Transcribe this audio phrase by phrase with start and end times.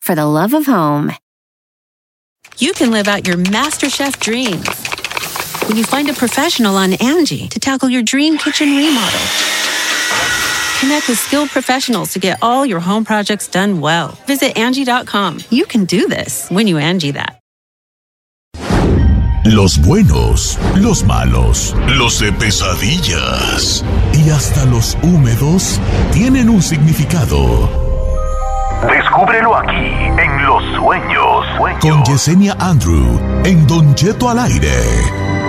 [0.00, 1.12] for the love of home.
[2.58, 4.68] You can live out your MasterChef dreams
[5.68, 9.20] when you find a professional on Angie to tackle your dream kitchen remodel.
[10.80, 14.18] Connect with skilled professionals to get all your home projects done well.
[14.26, 15.40] Visit Angie.com.
[15.50, 17.36] You can do this when you Angie that.
[19.46, 23.82] Los buenos, los malos, los de pesadillas
[24.14, 25.80] y hasta los húmedos
[26.12, 27.89] tienen un significado.
[28.88, 31.46] Descúbrelo aquí en Los Sueños.
[31.80, 35.39] Con Yesenia Andrew en Don Cheto al aire.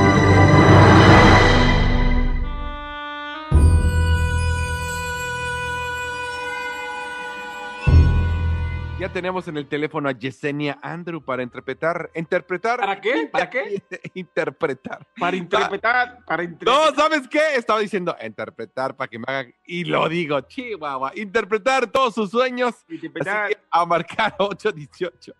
[9.01, 12.11] Ya tenemos en el teléfono a Yesenia Andrew para interpretar.
[12.13, 12.79] ¿Interpretar?
[12.79, 13.27] ¿Para qué?
[13.31, 13.81] ¿Para qué?
[14.13, 15.07] interpretar.
[15.19, 16.23] Para interpretar.
[16.23, 16.91] Para interpretar.
[16.91, 17.39] No, ¿sabes qué?
[17.55, 19.55] Estaba diciendo interpretar para que me hagan.
[19.65, 21.13] Y lo digo, chihuahua.
[21.15, 22.75] Interpretar todos sus sueños.
[22.87, 23.45] Interpretar.
[23.45, 25.33] Así que a marcar 818.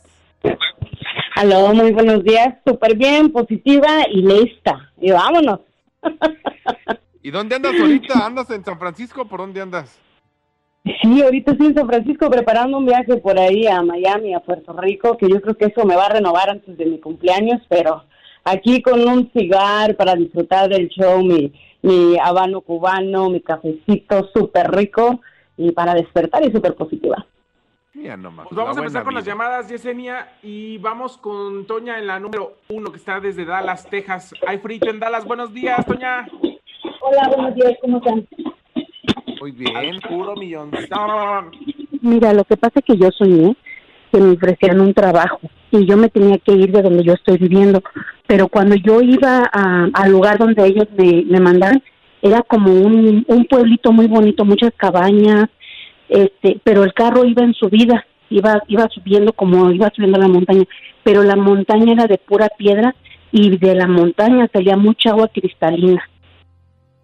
[1.36, 2.54] Aló, muy buenos días.
[2.66, 4.90] Súper bien, positiva y lista.
[4.98, 5.60] Y vámonos.
[7.22, 8.24] ¿Y dónde andas ahorita?
[8.24, 9.26] ¿Andas en San Francisco?
[9.26, 10.00] ¿Por dónde andas?
[11.02, 14.72] Sí, ahorita estoy en San Francisco preparando un viaje por ahí a Miami, a Puerto
[14.80, 18.04] Rico, que yo creo que eso me va a renovar antes de mi cumpleaños, pero
[18.42, 24.70] aquí con un cigar para disfrutar del show, mi, mi habano cubano, mi cafecito súper
[24.70, 25.20] rico
[25.58, 27.26] y para despertar y súper positiva.
[28.02, 28.46] Ya nomás.
[28.48, 32.58] Pues vamos a empezar con las llamadas, Yesenia, y vamos con Toña en la número
[32.68, 34.34] uno, que está desde Dallas, Texas.
[34.46, 35.24] Hay frito en Dallas.
[35.24, 36.26] Buenos días, Toña.
[37.00, 38.26] Hola, buenos días, ¿cómo están?
[39.40, 39.98] Muy bien.
[40.08, 40.70] Puro millón.
[42.02, 43.56] Mira, lo que pasa es que yo soñé
[44.12, 47.38] que me ofrecían un trabajo y yo me tenía que ir de donde yo estoy
[47.38, 47.82] viviendo,
[48.26, 51.82] pero cuando yo iba a- al lugar donde ellos me, me mandaron,
[52.22, 55.48] era como un, un pueblito muy bonito, muchas cabañas,
[56.08, 60.64] este, pero el carro iba en subida, iba, iba subiendo como iba subiendo la montaña,
[61.02, 62.94] pero la montaña era de pura piedra
[63.32, 66.08] y de la montaña salía mucha agua cristalina.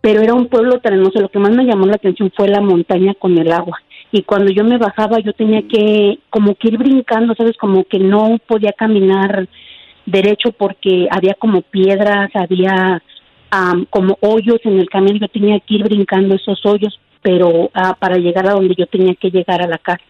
[0.01, 3.15] Pero era un pueblo terrenoso, lo que más me llamó la atención fue la montaña
[3.15, 3.79] con el agua.
[4.11, 7.99] Y cuando yo me bajaba yo tenía que como que ir brincando, sabes, como que
[7.99, 9.49] no podía caminar
[10.07, 13.03] derecho porque había como piedras, había
[13.51, 17.97] am, como hoyos en el camino, yo tenía que ir brincando esos hoyos, pero ah,
[17.99, 20.03] para llegar a donde yo tenía que llegar a la casa.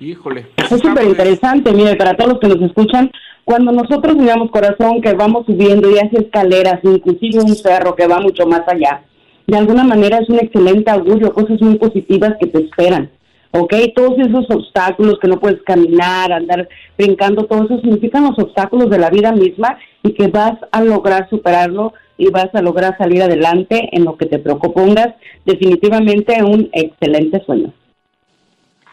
[0.00, 0.46] Híjole.
[0.56, 3.10] Es súper interesante, mire, para todos los que nos escuchan,
[3.44, 8.20] cuando nosotros miramos corazón que vamos subiendo y hace escaleras, inclusive un cerro que va
[8.20, 9.02] mucho más allá,
[9.46, 13.10] de alguna manera es un excelente augurio, cosas muy positivas que te esperan,
[13.52, 13.74] ¿ok?
[13.96, 18.98] Todos esos obstáculos que no puedes caminar, andar brincando, todo eso significan los obstáculos de
[18.98, 23.88] la vida misma y que vas a lograr superarlo y vas a lograr salir adelante
[23.92, 25.14] en lo que te propongas.
[25.46, 27.72] Definitivamente un excelente sueño.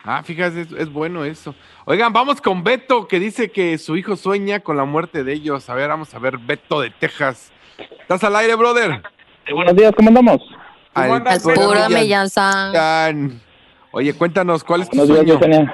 [0.04, 1.56] Ah, fíjate, es, es bueno eso.
[1.86, 5.68] Oigan, vamos con Beto, que dice que su hijo sueña con la muerte de ellos.
[5.70, 7.52] A ver, vamos a ver, Beto de Texas.
[8.00, 9.02] ¿Estás al aire, brother?
[9.52, 10.38] buenos días, ¿cómo andamos?
[10.94, 13.42] Al andas, puro millán.
[13.92, 15.74] Oye, cuéntanos, ¿cuál es tu Buenos días, sueño?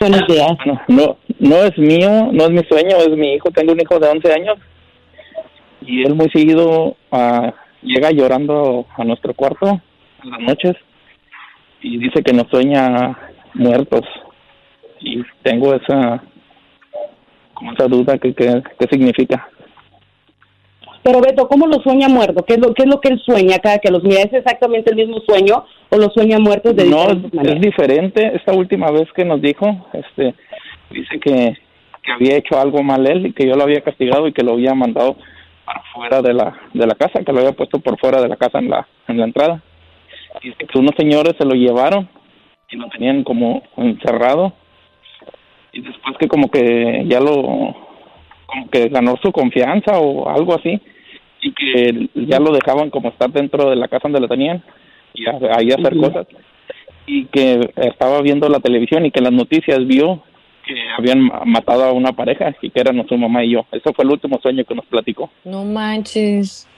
[0.00, 0.52] Buenos días.
[0.66, 3.50] No, no, no es mío, no es mi sueño, es mi hijo.
[3.52, 4.58] Tengo un hijo de 11 años
[5.86, 9.80] y él muy seguido ah, llega llorando a nuestro cuarto
[10.22, 10.74] en las noches
[11.80, 13.18] y dice que nos sueña
[13.54, 14.02] muertos.
[15.00, 16.22] Y tengo esa,
[17.54, 19.48] como esa duda que, qué significa.
[21.02, 22.44] Pero Beto, ¿cómo lo sueña muerto?
[22.44, 24.22] ¿Qué es lo, qué es lo que él sueña cada que los mira?
[24.22, 28.36] ¿Es exactamente el mismo sueño o lo sueña muertos de No, es diferente.
[28.36, 30.34] Esta última vez que nos dijo, este,
[30.90, 31.56] dice que,
[32.04, 34.52] que había hecho algo mal él y que yo lo había castigado y que lo
[34.52, 35.16] había mandado
[35.64, 38.36] para fuera de la, de la casa, que lo había puesto por fuera de la
[38.36, 39.62] casa en la, en la entrada.
[40.42, 42.08] Dice que unos señores se lo llevaron
[42.70, 44.52] y lo tenían como encerrado.
[45.72, 47.76] Y después que como que ya lo,
[48.46, 50.80] como que ganó su confianza o algo así
[51.40, 54.62] y que ya lo dejaban como estar dentro de la casa donde lo tenían
[55.14, 56.26] y ahí hacer cosas.
[57.06, 60.22] Y que estaba viendo la televisión y que las noticias vio
[60.74, 63.64] que habían ma- matado a una pareja y que eran su mamá y yo.
[63.72, 65.30] Eso fue el último sueño que nos platicó.
[65.44, 66.68] No manches.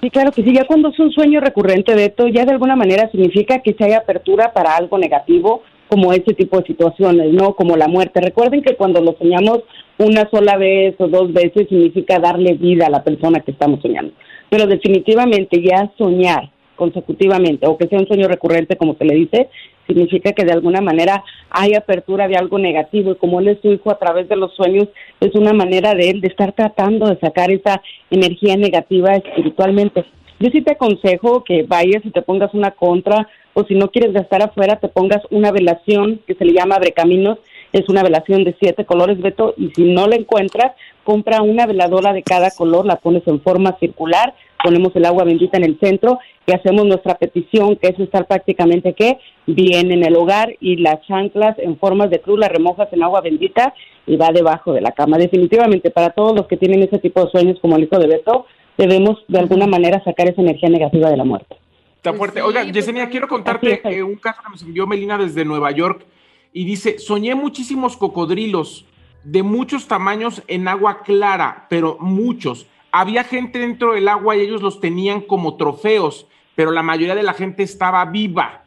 [0.00, 0.52] Sí, claro que sí.
[0.52, 3.92] Ya cuando es un sueño recurrente, Beto, ya de alguna manera significa que se hay
[3.92, 7.54] apertura para algo negativo, como ese tipo de situaciones, ¿no?
[7.54, 8.20] Como la muerte.
[8.20, 9.60] Recuerden que cuando lo soñamos
[9.98, 14.12] una sola vez o dos veces significa darle vida a la persona que estamos soñando.
[14.50, 19.48] Pero definitivamente ya soñar consecutivamente o que sea un sueño recurrente, como se le dice,
[19.86, 23.72] significa que de alguna manera hay apertura de algo negativo y como él es su
[23.72, 24.88] hijo a través de los sueños,
[25.20, 30.04] es una manera de él de estar tratando de sacar esa energía negativa espiritualmente.
[30.40, 34.12] Yo sí te aconsejo que vayas y te pongas una contra o si no quieres
[34.12, 37.38] gastar afuera, te pongas una velación que se le llama Abre Caminos,
[37.72, 40.72] es una velación de siete colores, Beto, y si no la encuentras,
[41.02, 44.32] compra una veladora de cada color, la pones en forma circular,
[44.62, 48.94] ponemos el agua bendita en el centro y hacemos nuestra petición, que es estar prácticamente
[48.94, 53.02] que bien en el hogar y las chanclas en formas de cruz las remojas en
[53.02, 53.74] agua bendita
[54.06, 55.18] y va debajo de la cama.
[55.18, 58.46] Definitivamente para todos los que tienen ese tipo de sueños como el hijo de Beto,
[58.76, 61.56] debemos de alguna manera sacar esa energía negativa de la muerte.
[61.96, 62.42] Está fuerte.
[62.42, 66.06] Oiga, Yesenia, quiero contarte eh, un caso que me envió Melina desde Nueva York
[66.52, 68.86] y dice, soñé muchísimos cocodrilos
[69.24, 72.66] de muchos tamaños en agua clara, pero muchos.
[72.90, 77.22] Había gente dentro del agua y ellos los tenían como trofeos, pero la mayoría de
[77.22, 78.64] la gente estaba viva.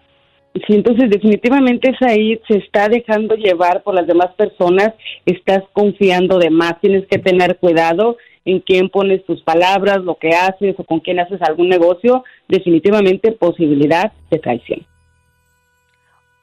[0.54, 4.94] Sí, entonces definitivamente es ahí, se está dejando llevar por las demás personas,
[5.26, 10.30] estás confiando de más, tienes que tener cuidado en quién pones tus palabras, lo que
[10.30, 14.86] haces o con quién haces algún negocio, definitivamente posibilidad de traición.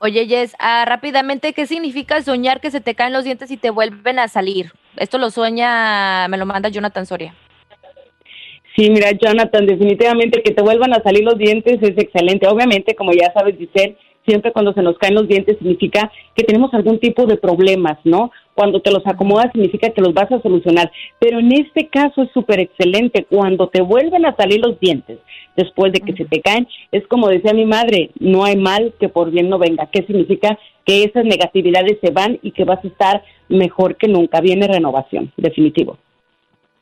[0.01, 3.71] Oye, Jess, ah, rápidamente, ¿qué significa soñar que se te caen los dientes y te
[3.71, 4.73] vuelven a salir?
[4.97, 7.35] Esto lo sueña, me lo manda Jonathan Soria.
[8.79, 12.47] Sí, mira, Jonathan, definitivamente que te vuelvan a salir los dientes es excelente.
[12.47, 16.73] Obviamente, como ya sabes, Giselle, siempre cuando se nos caen los dientes significa que tenemos
[16.73, 18.31] algún tipo de problemas, ¿no?
[18.55, 20.93] Cuando te los acomodas significa que los vas a solucionar.
[21.19, 23.27] Pero en este caso es súper excelente.
[23.29, 25.19] Cuando te vuelven a salir los dientes
[25.57, 29.09] después de que se te caen, es como decía mi madre, no hay mal que
[29.09, 29.89] por bien no venga.
[29.91, 30.57] ¿Qué significa?
[30.87, 34.41] Que esas negatividades se van y que vas a estar mejor que nunca.
[34.41, 35.99] Viene renovación, definitivo.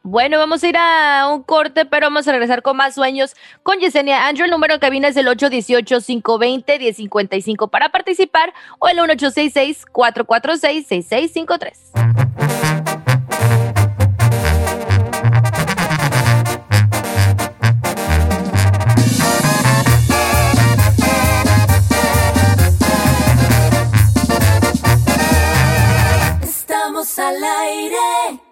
[0.09, 3.81] Bueno, vamos a ir a un corte, pero vamos a regresar con más sueños con
[3.81, 4.45] Yesenia Andrew.
[4.45, 11.73] El número en cabina es el 818-520-1055 para participar o el 1866-446-6653.
[26.45, 28.46] Estamos al aire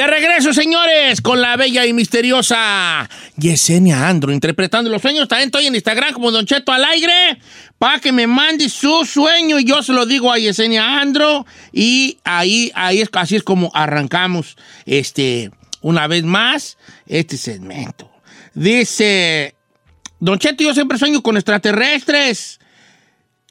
[0.00, 3.06] De regreso, señores, con la bella y misteriosa
[3.36, 5.28] Yesenia Andro, interpretando los sueños.
[5.28, 7.38] También estoy en Instagram como Don Cheto al aire,
[7.78, 11.44] para que me mande su sueño y yo se lo digo a Yesenia Andro.
[11.70, 14.56] Y ahí, ahí es, así es como arrancamos
[14.86, 15.50] este,
[15.82, 18.10] una vez más este segmento.
[18.54, 19.54] Dice,
[20.18, 22.58] Don Cheto, yo siempre sueño con extraterrestres.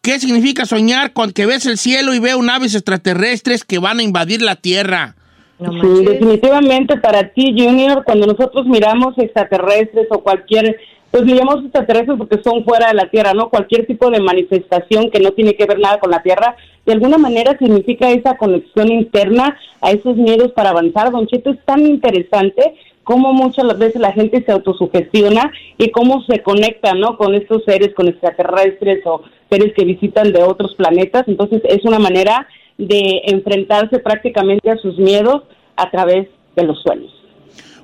[0.02, 4.04] ¿Qué significa soñar con que ves el cielo y veo naves extraterrestres que van a
[4.04, 5.16] invadir la Tierra?
[5.60, 10.78] Sí, definitivamente para ti, Junior, cuando nosotros miramos extraterrestres o cualquier,
[11.12, 13.50] pues miramos extraterrestres porque son fuera de la Tierra, ¿no?
[13.50, 17.18] Cualquier tipo de manifestación que no tiene que ver nada con la Tierra, de alguna
[17.18, 21.12] manera significa esa conexión interna a esos miedos para avanzar.
[21.12, 26.42] Don Cheto, es tan interesante cómo muchas veces la gente se autosugestiona y cómo se
[26.42, 27.18] conecta, ¿no?
[27.18, 31.28] Con estos seres, con extraterrestres o seres que visitan de otros planetas.
[31.28, 32.48] Entonces es una manera
[32.80, 35.44] de enfrentarse prácticamente a sus miedos
[35.76, 37.14] a través de los sueños.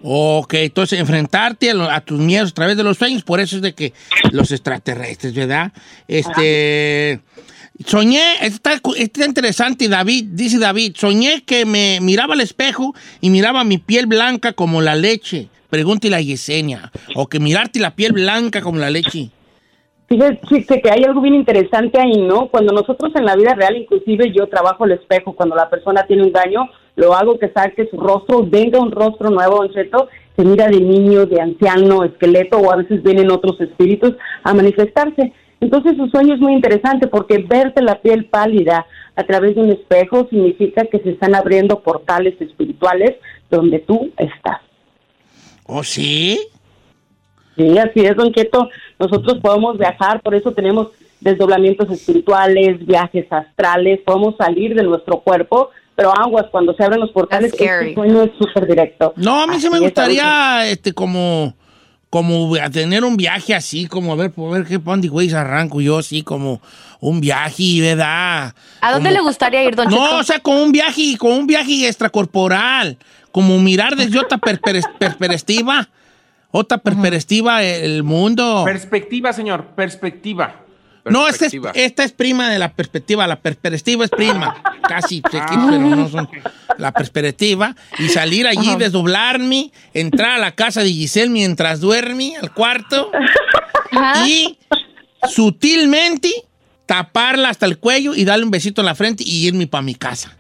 [0.02, 3.74] Ok, entonces enfrentarte a, tus miedos a través de los sueños, por eso es de
[3.74, 3.94] que
[4.32, 5.72] los extraterrestres, ¿verdad?
[6.08, 7.20] Este...
[7.86, 13.66] Soñé, está, está interesante, David, dice David, soñé que me miraba al espejo y miraba
[13.66, 15.50] mi piel blanca como la leche.
[15.70, 16.90] Pregúntale a Yesenia.
[17.16, 19.30] O que mirarte la piel blanca como la leche.
[20.08, 22.48] Fíjate que hay algo bien interesante ahí, ¿no?
[22.50, 26.24] Cuando nosotros en la vida real, inclusive yo trabajo el espejo, cuando la persona tiene
[26.24, 30.46] un daño, lo hago que saque su rostro, venga un rostro nuevo, un reto, se
[30.46, 35.34] mira de niño, de anciano, esqueleto, o a veces vienen otros espíritus a manifestarse.
[35.60, 38.86] Entonces su sueño es muy interesante porque verte la piel pálida
[39.16, 43.16] a través de un espejo significa que se están abriendo portales espirituales
[43.50, 44.60] donde tú estás.
[45.66, 46.40] ¿Oh, sí?
[47.56, 48.70] Sí, así es, don Quieto.
[49.00, 50.88] Nosotros podemos viajar, por eso tenemos
[51.22, 57.12] desdoblamientos espirituales, viajes astrales, podemos salir de nuestro cuerpo, pero aguas, cuando se abren los
[57.12, 59.14] portales, este sueño es súper directo.
[59.16, 61.56] No, a mí sí me gustaría, este, como
[62.12, 65.82] como a tener un viaje así, como a ver, por ver qué pandi güey arranco
[65.82, 66.62] yo, así como
[67.02, 68.54] un viaje, ¿verdad?
[68.80, 71.46] ¿A dónde Como- le gustaría ir, don No, o sea, como un viaje, como un
[71.46, 72.98] viaje extracorporal,
[73.32, 75.90] como mirar desde otra per- per- perspectiva,
[76.58, 78.64] otra perspectiva el mundo.
[78.66, 80.62] Perspectiva, señor, perspectiva.
[81.06, 83.28] No, esta es, esta es prima de la perspectiva.
[83.28, 84.56] La perspectiva es prima.
[84.90, 85.68] Casi, Ah.
[85.70, 86.28] pero no son
[86.78, 87.76] la perspectiva.
[88.00, 93.12] Y salir allí, desdoblarme, entrar a la casa de Giselle mientras duerme, al cuarto,
[93.92, 94.28] Ajá.
[94.28, 94.58] y
[95.30, 96.32] sutilmente
[96.86, 99.96] taparla hasta el cuello y darle un besito en la frente y irme para mi
[99.96, 100.36] casa.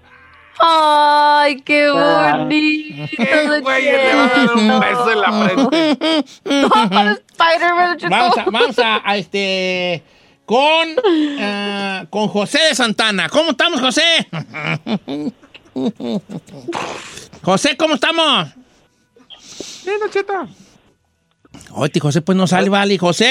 [0.59, 3.09] Ay, qué bonito.
[3.17, 6.25] ¿Qué güey le va a dar un beso en la frente?
[6.45, 6.67] No,
[7.13, 7.97] Spider-Man.
[8.09, 10.03] Vamos a, vamos a, a, este
[10.45, 10.88] con,
[11.39, 13.29] ah, con José de Santana.
[13.29, 14.27] ¿Cómo estamos, José?
[17.41, 18.47] José, ¿cómo estamos?
[19.85, 20.47] Bien, Don Cheto.
[21.71, 22.97] Oye, José, pues no sale, vale.
[22.97, 23.29] José,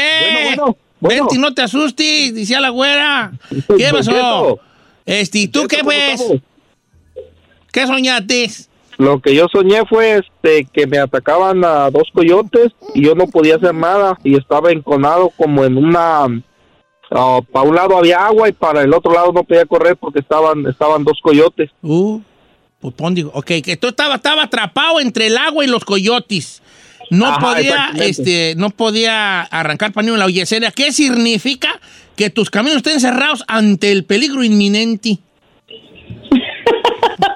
[0.57, 3.33] Bueno, bueno, vente, no te asustes, decía la güera.
[3.79, 4.61] ¿Qué pasó?
[5.07, 6.23] Este, ¿y tú qué ¿cómo pues?
[7.75, 8.49] ¿Qué soñaste?
[8.99, 13.27] Lo que yo soñé fue este que me atacaban a dos coyotes y yo no
[13.27, 16.29] podía hacer nada y estaba enconado como en una
[17.11, 20.65] para un lado había agua y para el otro lado no podía correr porque estaban
[20.69, 21.71] estaban dos coyotes.
[21.83, 22.21] Uh,
[22.79, 26.63] pues pon, digo, ok, que tú estaba, estaba atrapado entre el agua y los coyotes.
[27.11, 30.71] No Ajá, podía, este, no podía arrancar para ni la Yesenia.
[30.71, 31.81] ¿Qué significa
[32.15, 35.19] que tus caminos estén cerrados ante el peligro inminente?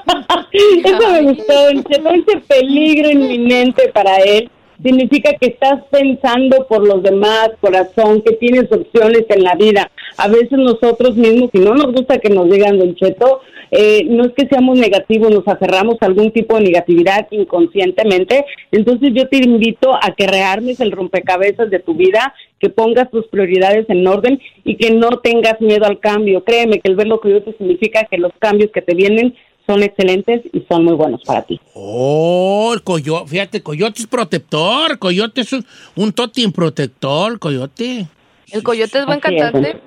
[0.84, 4.50] Eso me gustó, ese peligro inminente para él
[4.82, 9.90] significa que estás pensando por los demás, corazón, que tienes opciones en la vida.
[10.16, 14.24] A veces nosotros mismos, si no nos gusta que nos digan, Don Cheto, eh, no
[14.24, 18.44] es que seamos negativos, nos aferramos a algún tipo de negatividad inconscientemente.
[18.72, 23.26] Entonces yo te invito a que rearmes el rompecabezas de tu vida, que pongas tus
[23.26, 26.44] prioridades en orden y que no tengas miedo al cambio.
[26.44, 29.34] Créeme que el verlo coyote significa que los cambios que te vienen
[29.68, 31.60] son excelentes y son muy buenos para ti.
[31.74, 38.08] Oh, el coyote, fíjate, coyote es protector, coyote es un, un totín protector, coyote.
[38.50, 39.80] El coyote es buen Así es, cantante.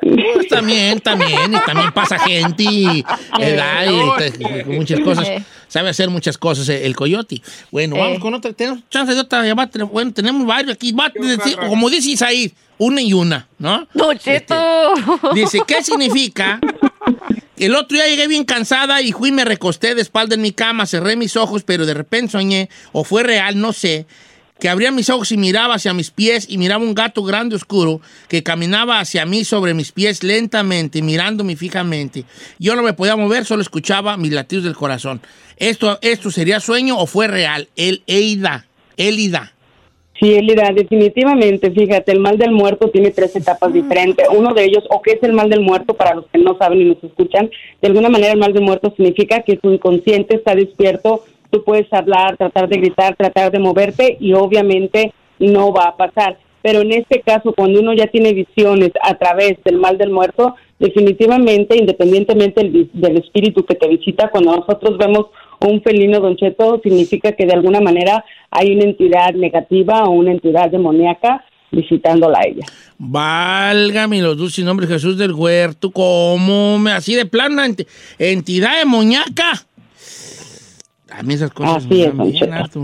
[0.00, 3.04] Pues también, también, y también pasa gente y
[3.40, 5.28] edad y te- muchas cosas.
[5.28, 5.42] Eh.
[5.68, 7.40] Sabe hacer muchas cosas eh, el coyote.
[7.70, 8.00] Bueno, Eh.
[8.00, 8.52] vamos con otra.
[8.52, 9.70] Tenemos chance de otra llamada.
[9.84, 10.92] Bueno, tenemos varios aquí.
[10.92, 13.86] Va, dice- como dice Isaí, una y una, ¿no?
[13.94, 14.54] Don Cheto.
[15.34, 16.60] Dice, ¿qué significa?
[17.56, 20.84] El otro día llegué bien cansada y fui me recosté de espalda en mi cama,
[20.84, 24.06] cerré mis ojos, pero de repente soñé, o fue real, no sé,
[24.60, 28.02] que abría mis ojos y miraba hacia mis pies y miraba un gato grande oscuro
[28.28, 32.26] que caminaba hacia mí sobre mis pies lentamente, mirándome fijamente.
[32.58, 35.22] Yo no me podía mover, solo escuchaba mis latidos del corazón.
[35.56, 37.70] ¿Esto, esto sería sueño o fue real?
[37.76, 38.66] El Eida,
[38.98, 39.55] Elida.
[40.18, 44.26] Sí, Elida, definitivamente, fíjate, el mal del muerto tiene tres etapas diferentes.
[44.34, 46.80] Uno de ellos, o qué es el mal del muerto, para los que no saben
[46.80, 47.50] y nos escuchan,
[47.82, 51.92] de alguna manera el mal del muerto significa que tu inconsciente está despierto, tú puedes
[51.92, 56.38] hablar, tratar de gritar, tratar de moverte y obviamente no va a pasar.
[56.62, 60.56] Pero en este caso, cuando uno ya tiene visiones a través del mal del muerto,
[60.78, 65.26] definitivamente, independientemente del, del espíritu que te visita, cuando nosotros vemos
[65.60, 70.32] un felino don Cheto, significa que de alguna manera hay una entidad negativa o una
[70.32, 72.66] entidad demoníaca visitándola a ella.
[72.98, 77.26] Válgame los dulces nombres Jesús del Huerto, ¿cómo me así de
[77.68, 77.86] ent-
[78.18, 79.64] entidad demoníaca?
[81.10, 82.80] A mí esas cosas Así me es, harto.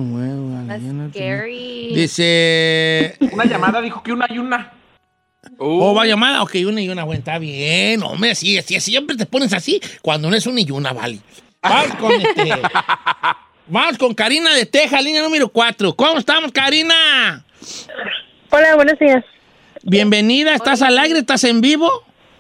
[1.11, 1.93] Scary.
[1.95, 4.73] Dice, Una llamada dijo que una y una.
[5.59, 9.27] oh, va llamada, ok, una y una, bueno, está bien, hombre, así, así, siempre te
[9.27, 11.19] pones así cuando no es una y una, vale.
[11.63, 12.53] Vamos con este,
[13.69, 15.95] vamos con Karina de Texas, línea número 4.
[15.95, 17.45] ¿Cómo estamos, Karina?
[18.51, 19.25] Hola, buenos días.
[19.85, 21.21] Bienvenida, ¿estás al aire?
[21.21, 21.89] ¿Estás en vivo?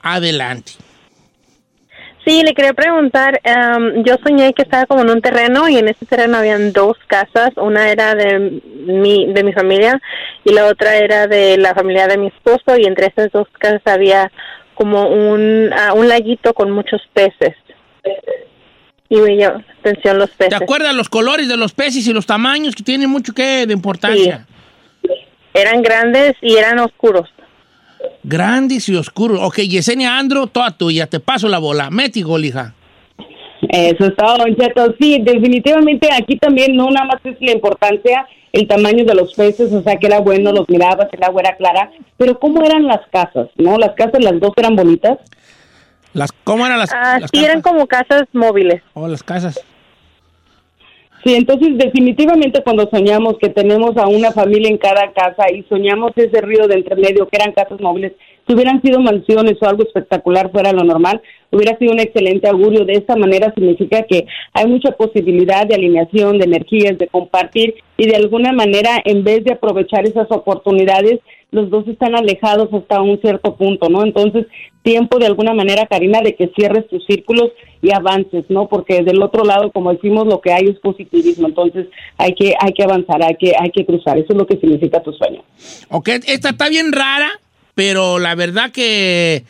[0.02, 0.72] Adelante.
[2.24, 5.88] Sí, le quería preguntar, em, yo soñé que estaba como en un terreno y en
[5.88, 10.00] ese terreno habían dos casas, una era de mi, de mi familia
[10.44, 13.82] y la otra era de la familia de mi esposo y entre esas dos casas
[13.86, 14.30] había
[14.74, 17.54] como un, ah, un laguito con muchos peces.
[19.12, 20.62] Y me llamó atención los ¿Te peces.
[20.62, 24.46] acuerdas los colores de los peces y los tamaños que tienen mucho que de importancia?
[25.52, 27.28] Eran grandes y eran oscuros.
[28.22, 29.38] Grandes y oscuros.
[29.42, 31.08] Ok, Yesenia Andro, toda tuya.
[31.08, 31.90] Te paso la bola.
[31.90, 32.72] Meti gol, hija.
[33.68, 34.94] Eso es todo, Don Cheto.
[34.98, 39.70] Sí, definitivamente aquí también no nada más es la importancia, el tamaño de los peces,
[39.74, 43.06] o sea que era bueno, los mirabas, el agua era clara, pero ¿cómo eran las
[43.12, 43.48] casas?
[43.56, 43.76] ¿No?
[43.76, 45.18] Las casas, las dos eran bonitas.
[46.14, 48.82] Las, ¿Cómo eran las, Ah, las sí, eran como casas móviles.
[48.94, 49.62] Oh, las casas.
[51.24, 56.10] Sí, entonces definitivamente cuando soñamos que tenemos a una familia en cada casa y soñamos
[56.16, 58.12] ese río de entre medio que eran casas móviles,
[58.46, 62.84] si hubieran sido mansiones o algo espectacular fuera lo normal, hubiera sido un excelente augurio.
[62.84, 68.08] De esta manera significa que hay mucha posibilidad de alineación, de energías, de compartir y
[68.08, 71.20] de alguna manera en vez de aprovechar esas oportunidades,
[71.52, 74.02] los dos están alejados hasta un cierto punto, ¿no?
[74.02, 74.46] Entonces,
[74.82, 77.50] tiempo de alguna manera, Karina, de que cierres tus círculos
[77.82, 78.68] y avances, ¿no?
[78.68, 82.72] Porque del otro lado, como decimos, lo que hay es positivismo, entonces hay que hay
[82.72, 85.42] que avanzar, hay que hay que cruzar, eso es lo que significa tu sueño.
[85.90, 87.30] Ok, esta está bien rara,
[87.74, 89.44] pero la verdad que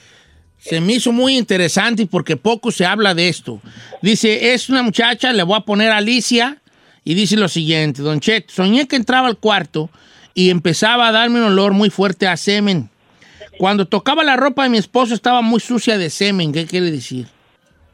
[0.59, 3.61] se me hizo muy interesante porque poco se habla de esto.
[4.03, 6.59] Dice, es una muchacha, le voy a poner Alicia,
[7.05, 9.89] y dice lo siguiente, Don Chet, soñé que entraba al cuarto
[10.35, 12.89] y empezaba a darme un olor muy fuerte a semen.
[13.59, 16.53] Cuando tocaba la ropa de mi esposo estaba muy sucia de semen.
[16.53, 17.27] ¿Qué quiere decir?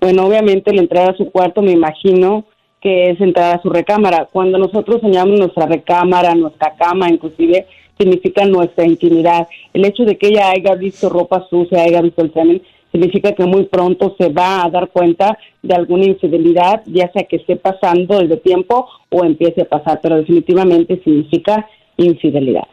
[0.00, 2.44] Bueno, obviamente el entrar a su cuarto me imagino
[2.80, 4.28] que es entrar a su recámara.
[4.32, 7.66] Cuando nosotros soñamos nuestra recámara, nuestra cama, inclusive,
[7.98, 9.48] significa nuestra intimidad.
[9.74, 13.44] El hecho de que ella haya visto ropa sucia, haya visto el semen, significa que
[13.44, 18.18] muy pronto se va a dar cuenta de alguna infidelidad, ya sea que esté pasando
[18.20, 21.68] desde tiempo o empiece a pasar, pero definitivamente significa
[21.98, 22.64] infidelidad.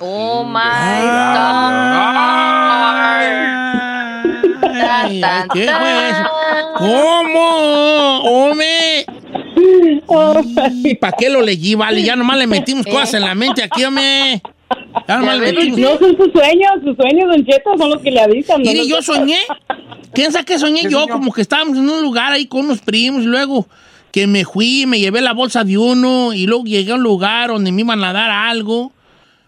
[0.00, 0.58] Oh my
[4.84, 6.30] Ay, ay, ¿Qué fue eso?
[6.76, 8.20] ¿Cómo?
[8.24, 9.06] ¡Hombre!
[10.84, 11.74] ¿Y para qué lo leí?
[11.74, 14.42] Vale, ya nomás le metimos cosas en la mente aquí, hombre.
[15.06, 15.78] Ya nomás le metimos.
[15.78, 18.62] No son sus sueños, sus sueños, Don Cheto, son los que le avisan.
[18.62, 18.70] ¿no?
[18.70, 19.38] Mire, yo soñé.
[20.12, 21.06] ¿Quién sabe qué soñé yo?
[21.08, 23.66] Como que estábamos en un lugar ahí con unos primos y luego
[24.12, 27.48] que me fui, me llevé la bolsa de uno y luego llegué a un lugar
[27.48, 28.92] donde me iban a dar algo.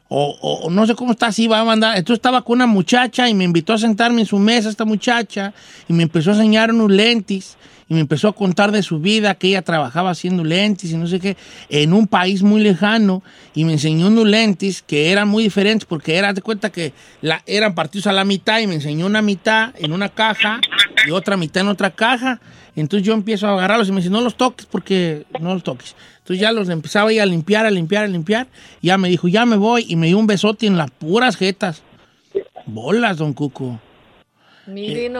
[0.08, 1.96] O, no sé cómo está así, va a mandar.
[1.96, 5.52] Entonces estaba con una muchacha y me invitó a sentarme en su mesa esta muchacha
[5.88, 7.56] y me empezó a enseñar unos lentes
[7.88, 11.06] y me empezó a contar de su vida, que ella trabajaba haciendo lentes y no
[11.06, 11.36] sé qué,
[11.68, 13.22] en un país muy lejano
[13.54, 17.42] y me enseñó unos lentes que eran muy diferentes porque era de cuenta que la,
[17.46, 20.60] eran partidos a la mitad y me enseñó una mitad en una caja
[21.06, 22.40] y otra mitad en otra caja.
[22.76, 25.94] Entonces yo empiezo a agarrarlos y me dice, no los toques porque no los toques.
[26.18, 28.46] Entonces ya los empezaba ahí a limpiar, a limpiar, a limpiar.
[28.82, 29.84] Y ya me dijo, ya me voy.
[29.88, 31.82] Y me dio un besote en las puras jetas.
[32.66, 33.78] Bolas, don Cuco.
[34.66, 35.12] Miren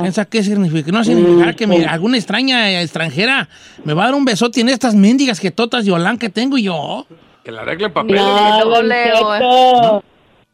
[0.00, 0.90] ¿Piensa qué significa?
[0.90, 3.48] No significa que me- alguna extraña extranjera
[3.84, 7.06] me va a dar un besote en estas mendigas jetotas de Holán que tengo yo.
[7.44, 8.20] Que le arreglen papeles.
[8.20, 9.38] No, No, Don Leo, eh.
[9.38, 10.04] Cheto.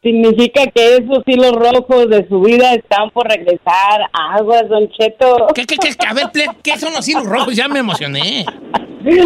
[0.05, 4.01] Significa que esos hilos rojos de su vida están por regresar.
[4.13, 5.47] Aguas, Don Cheto.
[5.55, 5.89] ¿Qué, qué, qué?
[6.07, 7.55] A ver, ple- ¿qué son los hilos rojos?
[7.55, 8.45] Ya me emocioné.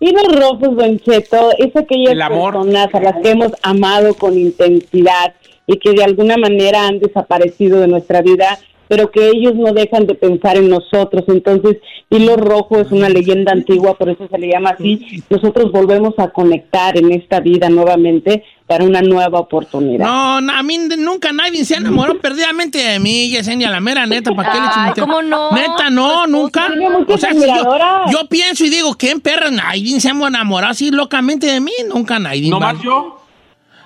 [0.00, 2.54] Hilos rojos, Don Cheto, es aquellas amor.
[2.54, 5.34] personas a las que hemos amado con intensidad
[5.66, 10.06] y que de alguna manera han desaparecido de nuestra vida, pero que ellos no dejan
[10.06, 11.24] de pensar en nosotros.
[11.28, 11.78] Entonces,
[12.10, 15.22] hilo rojo es una leyenda antigua, por eso se le llama así.
[15.30, 20.06] Nosotros volvemos a conectar en esta vida nuevamente para una nueva oportunidad.
[20.06, 24.32] No, no, a mí nunca nadie se enamoró perdidamente de mí, Yesenia, la mera neta,
[24.34, 24.92] ¿para qué le Ay?
[24.98, 25.52] ¿cómo no?
[25.52, 26.68] Neta, no, nunca.
[26.68, 29.50] Tiene muchas O sea, si yo, pienso y digo, ¿quién perra?
[29.50, 32.48] Nadie se ha enamorado así locamente de mí, nunca nadie.
[32.48, 33.20] ¿No más yo?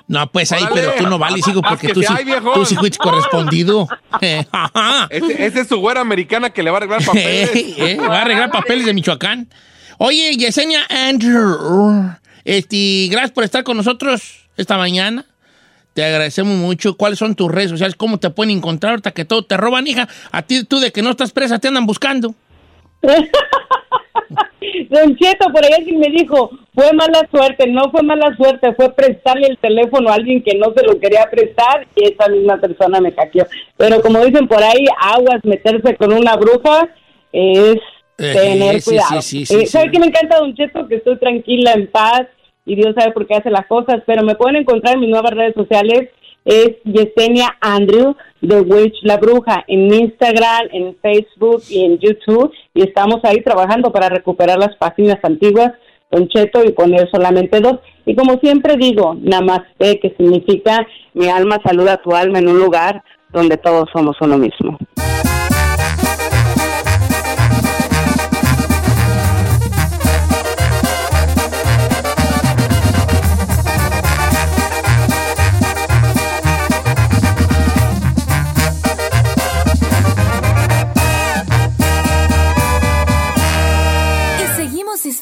[0.07, 0.81] No, pues ahí, Órale.
[0.81, 2.15] pero tú no vales, hijo, porque que tú sí
[2.55, 3.89] tú sí fuiste correspondido.
[4.21, 4.45] Eh,
[5.11, 7.55] ese es su güera americana que le va a arreglar papeles.
[7.55, 9.49] Eh, eh, va a arreglar papeles de Michoacán.
[9.99, 12.11] Oye, Yesenia Andrew,
[12.45, 15.25] este, gracias por estar con nosotros esta mañana.
[15.95, 16.97] Te agradecemos mucho.
[16.97, 17.97] ¿Cuáles son tus redes sociales?
[17.97, 20.07] ¿Cómo te pueden encontrar ahorita que todo te roban, hija?
[20.31, 22.35] A ti, tú de que no estás presa, te andan buscando.
[24.91, 28.93] Don Cheto, por ahí alguien me dijo, fue mala suerte, no fue mala suerte, fue
[28.95, 33.01] prestarle el teléfono a alguien que no se lo quería prestar y esa misma persona
[33.01, 33.47] me hackeó.
[33.77, 36.89] Pero como dicen por ahí, aguas, meterse con una bruja
[37.33, 37.77] es
[38.21, 39.23] Eh, tener sí, cuidado.
[39.23, 39.67] sí, sí, sí, Eh, sí.
[39.67, 40.87] ¿Sabe qué me encanta, Don Cheto?
[40.89, 42.23] Que estoy tranquila, en paz
[42.69, 45.33] y Dios sabe por qué hace las cosas, pero me pueden encontrar en mis nuevas
[45.33, 46.11] redes sociales.
[46.45, 48.15] Es Yesenia Andrew,
[48.47, 52.53] The Witch, la bruja, en Instagram, en Facebook y en YouTube.
[52.75, 55.73] Y estamos ahí trabajando para recuperar las páginas antiguas,
[56.11, 57.79] Don Cheto, y poner solamente dos.
[58.07, 63.03] Y como siempre digo, Namaste, que significa mi alma saluda tu alma en un lugar
[63.33, 64.79] donde todos somos uno mismo.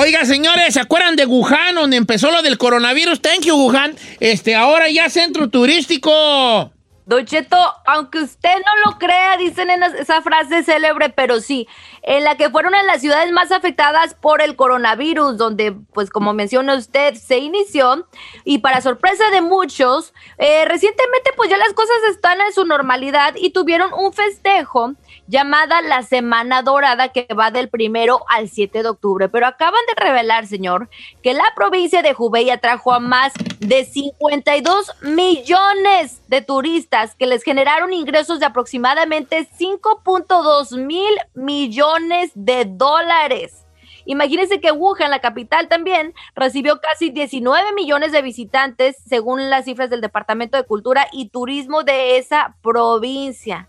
[0.00, 3.20] Oiga, señores, ¿se acuerdan de Wuhan, donde empezó lo del coronavirus?
[3.20, 3.96] Thank you, Wuhan.
[4.20, 6.70] Este, ahora ya centro turístico.
[7.04, 11.66] Don Cheto, aunque usted no lo crea, dicen en esa frase célebre, pero sí,
[12.02, 16.32] en la que fueron en las ciudades más afectadas por el coronavirus, donde, pues como
[16.32, 18.06] menciona usted, se inició,
[18.44, 23.34] y para sorpresa de muchos, eh, recientemente pues ya las cosas están en su normalidad
[23.36, 24.94] y tuvieron un festejo
[25.28, 29.28] llamada la Semana Dorada que va del primero al 7 de octubre.
[29.28, 30.88] Pero acaban de revelar, señor,
[31.22, 37.42] que la provincia de Hubei atrajo a más de 52 millones de turistas que les
[37.42, 43.64] generaron ingresos de aproximadamente 5.2 mil millones de dólares.
[44.06, 49.90] Imagínense que Wuhan, la capital también, recibió casi 19 millones de visitantes según las cifras
[49.90, 53.68] del Departamento de Cultura y Turismo de esa provincia.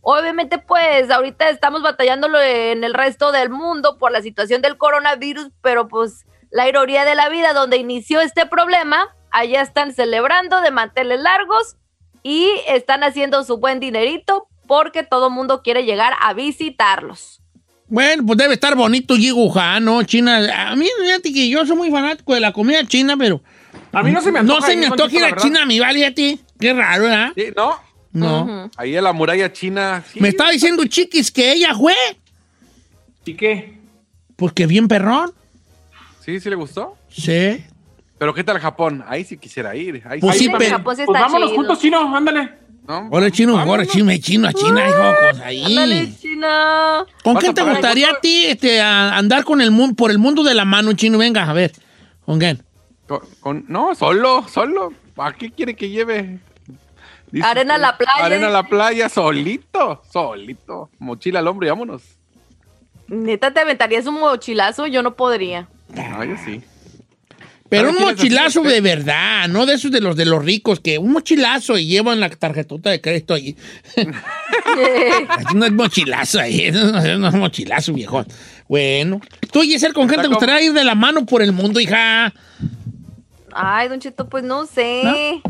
[0.00, 5.50] Obviamente, pues ahorita estamos batallándolo en el resto del mundo por la situación del coronavirus,
[5.60, 10.70] pero pues la ironía de la vida, donde inició este problema, allá están celebrando de
[10.70, 11.76] manteles largos
[12.22, 17.40] y están haciendo su buen dinerito porque todo mundo quiere llegar a visitarlos.
[17.88, 20.02] Bueno, pues debe estar bonito Wuhan, ¿no?
[20.02, 20.70] China.
[20.70, 23.40] A mí, fíjate que yo soy muy fanático de la comida china, pero.
[23.92, 24.60] A mí no se me antoja.
[24.60, 26.38] No se me antoja ir a China, mi vale, a ti.
[26.60, 27.32] Qué raro, ¿verdad?
[27.34, 27.87] Sí, ¿no?
[28.12, 28.70] No.
[28.76, 30.02] Ahí en la muralla china.
[30.12, 30.20] sí.
[30.20, 31.94] Me estaba diciendo Chiquis que ella fue.
[33.24, 33.78] ¿Y qué?
[34.36, 35.32] Porque bien perrón.
[36.24, 36.40] ¿Sí?
[36.40, 36.96] ¿Sí le gustó?
[37.10, 37.64] Sí.
[38.18, 39.04] Pero ¿qué tal Japón?
[39.06, 40.02] Ahí sí quisiera ir.
[40.06, 40.44] Ahí Pues sí.
[40.44, 41.56] sí, pero- Pues vámonos chido.
[41.56, 42.50] juntos, chino, ándale.
[42.86, 43.06] ¿No?
[43.10, 45.62] Hola, chino, ahora chino, chino, a China, hijo, pues ahí.
[45.62, 47.04] Ándale, China.
[47.22, 50.10] ¿Con ¿Vas quién a te gustaría a ti este, a andar con el mundo, por
[50.10, 51.18] el mundo de la mano, chino?
[51.18, 51.72] Venga, a ver.
[52.24, 52.62] ¿Con quién?
[53.06, 54.94] Con- con- no, solo, solo.
[55.18, 56.38] ¿A qué quiere que lleve?
[57.30, 60.90] Dice Arena a la playa, Arena a la playa, solito, solito.
[60.98, 62.02] Mochila al hombro y vámonos.
[63.08, 65.68] Neta, te aventarías un mochilazo, yo no podría.
[65.94, 66.62] No, yo sí.
[67.68, 70.96] Pero ¿Sabe un mochilazo de verdad, no de esos de los de los ricos, que
[70.96, 73.56] un mochilazo y llevan la tarjetota de crédito ahí.
[75.54, 78.24] no es mochilazo ahí, no es no es mochilazo, viejo.
[78.68, 79.20] Bueno.
[79.52, 82.32] Tú, Giselle, ¿con quién te gustaría ir de la mano por el mundo, hija?
[83.52, 85.42] Ay, Don Cheto, pues no sé.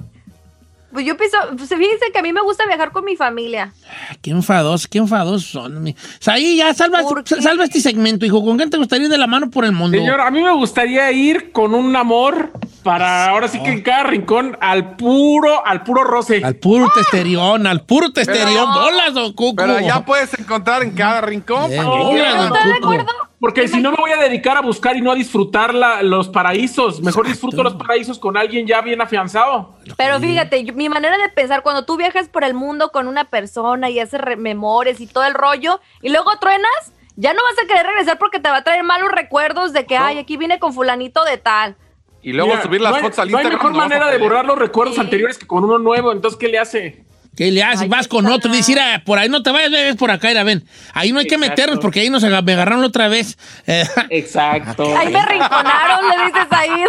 [0.91, 3.73] Pues yo pienso, pues fíjense que a mí me gusta viajar con mi familia.
[4.09, 5.87] Ay, Qué enfadosos, qué enfadosos son.
[5.89, 8.43] O sea, ahí ya salva, salva este segmento, hijo.
[8.43, 9.99] ¿Con quién te gustaría ir de la mano por el mundo?
[9.99, 14.05] Señor, a mí me gustaría ir con un amor para ahora sí que en cada
[14.05, 16.43] rincón al puro, al puro roce.
[16.43, 18.73] Al puro testerión, al puro testerión.
[18.73, 19.57] Bolas, don Cuco.
[19.57, 21.71] Pero ya puedes encontrar en cada rincón.
[21.71, 22.49] Bolas, quieras.
[22.49, 23.28] don Cuco.
[23.41, 26.29] Porque si no me voy a dedicar a buscar y no a disfrutar la- los
[26.29, 27.01] paraísos.
[27.01, 29.77] Mejor disfruto los paraísos con alguien ya bien afianzado.
[29.97, 33.25] Pero fíjate, yo- mi manera de pensar, cuando tú viajas por el mundo con una
[33.31, 37.65] persona y haces re- memorias y todo el rollo, y luego truenas, ya no vas
[37.65, 40.59] a querer regresar porque te va a traer malos recuerdos de que, ay, aquí vine
[40.59, 41.77] con fulanito de tal.
[42.23, 43.59] Y luego Mira, subir las no hay- fotos al No hay Instagram.
[43.59, 46.11] mejor no vas a manera de borrar los recuerdos anteriores que con uno nuevo.
[46.11, 47.05] Entonces, ¿qué le hace?
[47.39, 47.89] ¿Qué le haces?
[47.89, 50.43] Vas con otro y dices, "Mira, por ahí no te vayas, ves por acá, mira,
[50.43, 50.65] ven.
[50.93, 53.39] Ahí no hay que meternos porque ahí nos me agarraron otra vez.
[54.11, 54.83] Exacto.
[54.99, 56.85] Ahí me rinconaron, le dices ahí.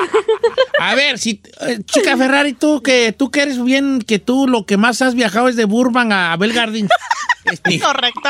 [0.79, 4.65] a ver, si, eh, chica Ferrari, tú que, tú que eres bien, que tú lo
[4.65, 6.89] que más has viajado es de Burbank a Abel Gardín.
[7.45, 8.29] Este, Correcto.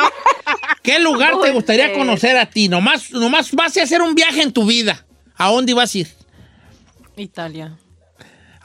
[0.81, 2.69] ¿Qué lugar te gustaría conocer a ti?
[2.69, 5.05] Nomás, nomás vas a hacer un viaje en tu vida.
[5.35, 6.07] ¿A dónde vas a ir?
[7.17, 7.77] Italia.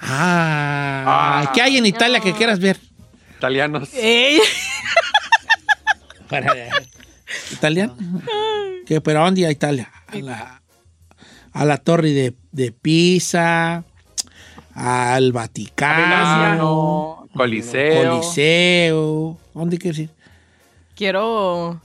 [0.00, 2.78] Ah, ¿qué hay en Italia que quieras ver?
[3.48, 3.90] Italianos.
[6.30, 6.54] Para-
[7.52, 7.96] ¿Italiano?
[8.86, 9.90] ¿Qué, ¿Pero a dónde a Italia?
[10.06, 10.62] A la,
[11.52, 13.84] a la torre de, de Pisa,
[14.74, 18.10] al Vaticano, Coliseo.
[18.12, 19.38] Coliseo.
[19.52, 20.10] ¿Dónde quieres ir?
[20.96, 21.80] Quiero.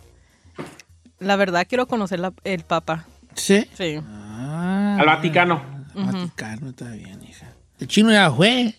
[1.19, 3.05] La verdad, quiero conocer la- el Papa.
[3.35, 3.67] ¿Sí?
[3.77, 3.95] Sí.
[3.97, 5.61] Al Vaticano.
[5.93, 7.47] Vaticano, está bien, hija.
[7.79, 8.75] El chino ya fue.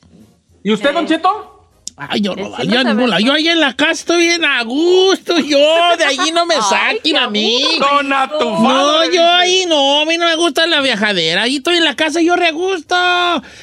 [0.62, 1.59] ¿Y usted, Don Cheto?
[2.08, 3.20] Ay, yo no El vaya chino a se ningún lado.
[3.22, 5.38] ve- Yo ahí en la casa estoy bien a gusto.
[5.38, 5.58] Yo,
[5.98, 7.62] de allí no me saquen a mí.
[7.78, 11.42] Dona tu No, yo ahí no, a mí no me gusta la viajadera.
[11.42, 12.96] Ahí estoy en la casa, yo re gusto.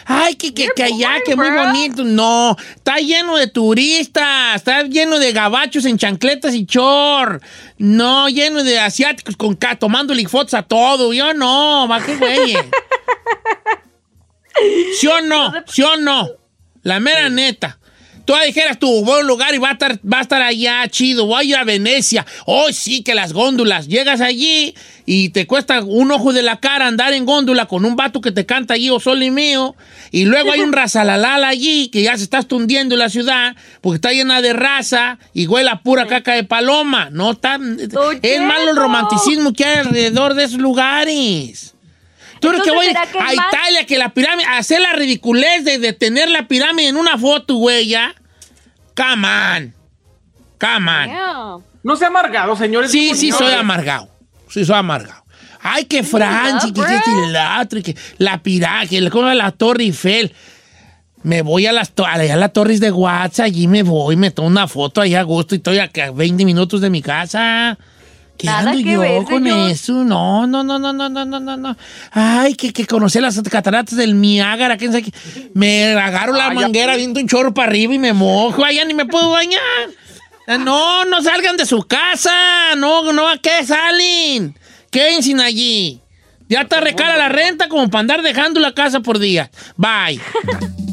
[0.06, 2.04] Ay, que, que, que allá, que muy bonito.
[2.04, 7.41] No, está lleno de turistas, está lleno de gabachos en chancletas y chor.
[7.80, 11.12] No, lleno de asiáticos con tomándole fotos a todo.
[11.13, 12.56] Yo no, va que güey.
[15.00, 15.54] ¿Sí o no?
[15.67, 16.28] ¿Sí o no?
[16.84, 17.77] La mera neta.
[18.28, 20.86] Tú dijeras tú, voy a un lugar y va a estar, va a estar allá
[20.90, 22.26] chido, voy a ir a Venecia.
[22.46, 23.88] Oh, sí, que las góndolas.
[23.88, 27.96] Llegas allí y te cuesta un ojo de la cara andar en góndola con un
[27.96, 29.78] vato que te canta allí, o sol y mío.
[30.12, 34.12] Y luego hay un razalalala allí que ya se está tundiendo la ciudad porque está
[34.12, 37.08] llena de raza y huele a pura caca de paloma.
[37.10, 37.58] No está.
[38.22, 41.76] Es malo el romanticismo que hay alrededor de esos lugares.
[42.42, 43.48] Tú eres que voy Entonces, ¿será que a?
[43.48, 47.56] Italia, que la pirámide, hacer la ridiculez de, de tener la pirámide en una foto,
[47.56, 48.13] güey, ya.
[48.98, 49.74] Come on.
[50.60, 51.08] Come on.
[51.08, 51.58] Yeah.
[51.84, 52.92] No sea amargado, señores.
[52.92, 54.10] Sí, sí, soy amargado.
[54.50, 55.24] Sí, soy amargado.
[55.62, 58.42] Ay, que Francia, que y que la
[58.92, 60.34] que la, la Torre Eiffel.
[61.24, 64.68] Me voy a las, a las torres de WhatsApp, allí me voy, me tomo una
[64.68, 67.78] foto allá a gusto y estoy que a 20 minutos de mi casa.
[68.38, 69.69] ¿Qué Nada ando que yo ver, con señor.
[69.71, 69.93] eso?
[70.04, 71.78] No, no, no, no, no, no, no, no, no.
[72.12, 75.12] Ay, que, que conocí las cataratas del Niágara, quién sabe qué.
[75.54, 78.63] Me agarro la Ay, ya- manguera, viendo un chorro para arriba y me mojo.
[78.63, 79.60] Allá ni me puedo bañar.
[80.47, 82.32] Ah, No, no salgan de su casa.
[82.78, 84.56] No, no, ¿a qué salen?
[84.91, 86.02] Quédense allí.
[86.50, 89.50] Ya está recara la renta como para andar dejando la casa por día.
[89.76, 90.21] Bye.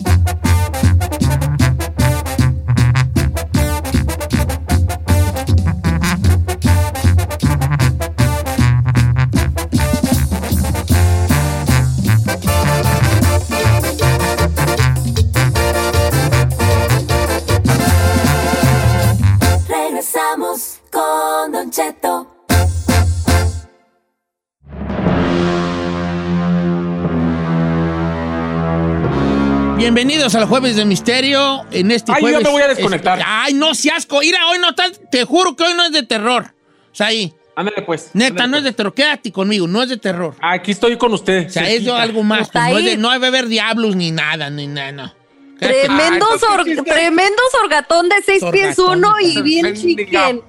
[29.84, 31.66] Bienvenidos al Jueves de Misterio.
[31.70, 32.44] En este Ay, yo jueves.
[32.44, 33.18] me voy a desconectar.
[33.18, 34.20] es- ay, no seas co.
[34.20, 34.84] Mira, hoy no está.
[35.10, 36.54] Te juro que hoy no es de terror.
[36.90, 37.34] O sea, ahí.
[37.54, 38.08] Ándale, pues.
[38.14, 38.64] Neta, ándale, no es pues.
[38.64, 38.94] de terror.
[38.94, 40.36] Quédate conmigo, no es de terror.
[40.40, 41.48] Aquí estoy con usted.
[41.48, 42.48] O sea, es algo más.
[42.50, 45.14] Pues, no, es de, no hay beber diablos ni nada, ni nada, no.
[45.58, 49.74] Tremendo, Ah, sor- tremendo sorgatón de seis pies uno y bien.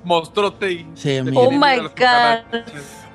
[0.06, 1.20] Mostrote y- Sí.
[1.36, 2.62] Oh my God.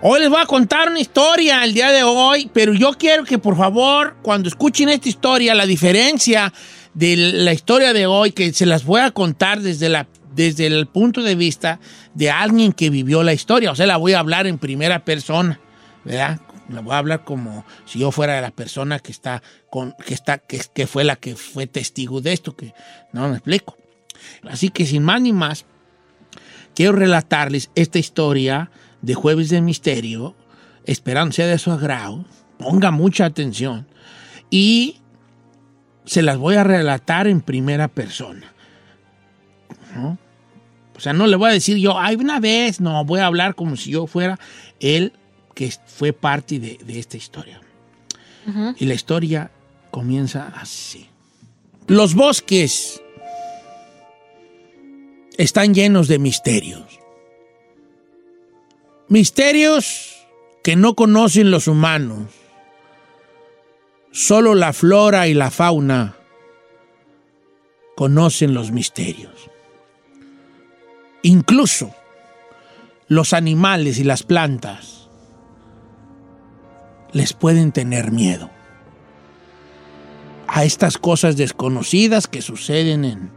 [0.02, 3.38] Hoy les voy a contar una historia el día de hoy, pero yo quiero que
[3.38, 6.54] por favor, cuando escuchen esta historia, la diferencia
[6.94, 10.86] de la historia de hoy, que se las voy a contar desde, la, desde el
[10.86, 11.80] punto de vista
[12.14, 13.72] de alguien que vivió la historia.
[13.72, 15.60] O sea, la voy a hablar en primera persona,
[16.02, 16.40] ¿verdad?
[16.70, 20.38] La voy a hablar como si yo fuera la persona que está con, que está,
[20.38, 22.72] que, que fue la que fue testigo de esto, que
[23.12, 23.76] no me explico.
[24.48, 25.66] Así que sin más ni más,
[26.74, 28.70] quiero relatarles esta historia
[29.02, 30.34] de Jueves de Misterio,
[30.84, 32.24] esperando sea de su agrado,
[32.58, 33.86] ponga mucha atención,
[34.50, 34.96] y
[36.04, 38.52] se las voy a relatar en primera persona.
[39.94, 40.18] ¿no?
[40.96, 43.54] O sea, no le voy a decir yo, ay, una vez, no, voy a hablar
[43.54, 44.38] como si yo fuera
[44.80, 45.14] él
[45.54, 47.60] que fue parte de, de esta historia.
[48.78, 49.50] Y la historia
[49.90, 51.06] comienza así.
[51.86, 53.00] Los bosques
[55.38, 56.99] están llenos de misterios.
[59.10, 60.24] Misterios
[60.62, 62.28] que no conocen los humanos.
[64.12, 66.14] Solo la flora y la fauna
[67.96, 69.50] conocen los misterios.
[71.22, 71.92] Incluso
[73.08, 75.08] los animales y las plantas
[77.10, 78.48] les pueden tener miedo
[80.46, 83.32] a estas cosas desconocidas que suceden en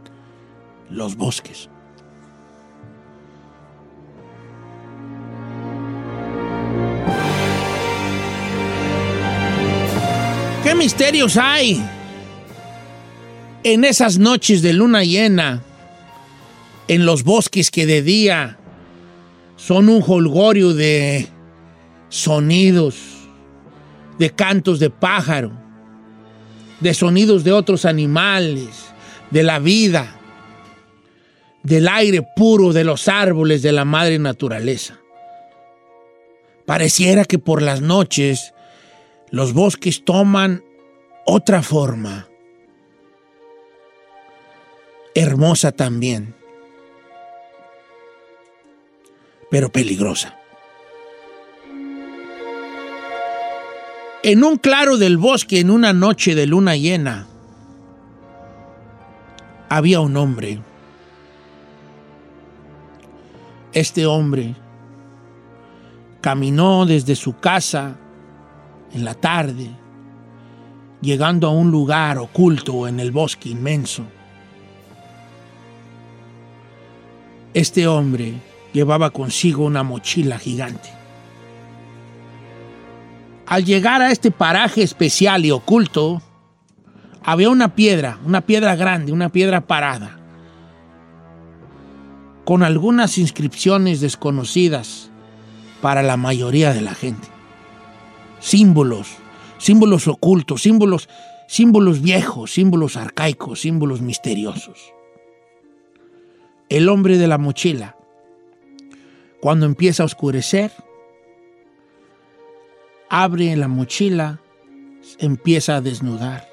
[0.88, 1.68] los bosques.
[10.74, 11.80] ¿Qué misterios hay
[13.62, 15.62] en esas noches de luna llena,
[16.88, 18.58] en los bosques que de día
[19.54, 21.28] son un holgorio de
[22.08, 22.96] sonidos,
[24.18, 25.52] de cantos de pájaro,
[26.80, 28.86] de sonidos de otros animales,
[29.30, 30.18] de la vida,
[31.62, 34.98] del aire puro de los árboles de la madre naturaleza?
[36.66, 38.53] Pareciera que por las noches
[39.34, 40.62] los bosques toman
[41.26, 42.28] otra forma,
[45.12, 46.36] hermosa también,
[49.50, 50.38] pero peligrosa.
[54.22, 57.26] En un claro del bosque, en una noche de luna llena,
[59.68, 60.60] había un hombre.
[63.72, 64.54] Este hombre
[66.20, 67.96] caminó desde su casa
[68.94, 69.70] en la tarde,
[71.00, 74.04] llegando a un lugar oculto en el bosque inmenso.
[77.52, 78.34] Este hombre
[78.72, 80.88] llevaba consigo una mochila gigante.
[83.46, 86.22] Al llegar a este paraje especial y oculto,
[87.22, 90.18] había una piedra, una piedra grande, una piedra parada,
[92.44, 95.10] con algunas inscripciones desconocidas
[95.82, 97.33] para la mayoría de la gente
[98.44, 99.16] símbolos,
[99.56, 101.08] símbolos ocultos, símbolos,
[101.48, 104.92] símbolos viejos, símbolos arcaicos, símbolos misteriosos.
[106.68, 107.96] El hombre de la mochila,
[109.40, 110.72] cuando empieza a oscurecer,
[113.08, 114.40] abre la mochila,
[115.18, 116.46] empieza a desnudar.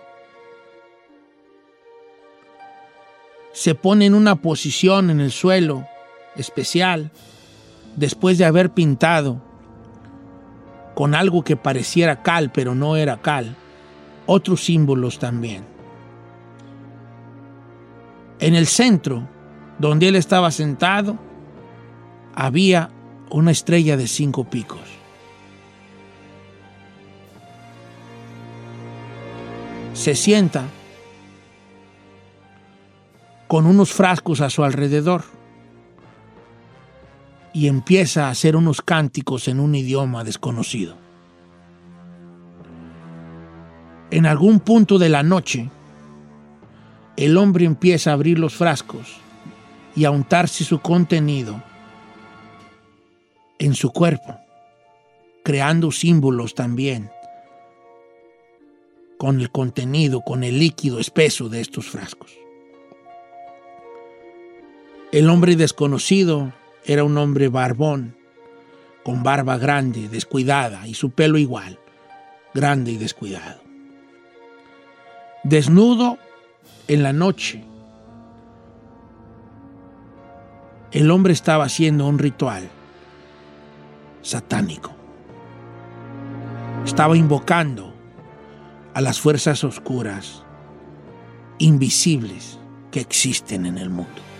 [3.51, 5.85] Se pone en una posición en el suelo
[6.37, 7.11] especial
[7.97, 9.50] después de haber pintado
[10.93, 13.55] con algo que pareciera cal, pero no era cal.
[14.25, 15.63] Otros símbolos también.
[18.39, 19.27] En el centro,
[19.79, 21.17] donde él estaba sentado,
[22.33, 22.89] había
[23.29, 24.81] una estrella de cinco picos.
[29.93, 30.63] Se sienta
[33.47, 35.23] con unos frascos a su alrededor
[37.53, 40.95] y empieza a hacer unos cánticos en un idioma desconocido.
[44.09, 45.69] En algún punto de la noche,
[47.17, 49.17] el hombre empieza a abrir los frascos
[49.95, 51.61] y a untarse su contenido
[53.59, 54.37] en su cuerpo,
[55.43, 57.11] creando símbolos también
[59.17, 62.31] con el contenido, con el líquido espeso de estos frascos.
[65.11, 66.53] El hombre desconocido
[66.85, 68.15] era un hombre barbón,
[69.03, 71.79] con barba grande, descuidada, y su pelo igual,
[72.53, 73.61] grande y descuidado.
[75.43, 76.17] Desnudo
[76.87, 77.63] en la noche,
[80.91, 82.69] el hombre estaba haciendo un ritual
[84.21, 84.91] satánico.
[86.85, 87.93] Estaba invocando
[88.93, 90.43] a las fuerzas oscuras,
[91.59, 92.59] invisibles,
[92.91, 94.30] que existen en el mundo.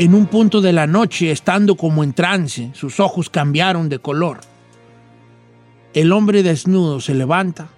[0.00, 4.40] En un punto de la noche, estando como en trance, sus ojos cambiaron de color.
[5.92, 7.68] El hombre desnudo se levanta,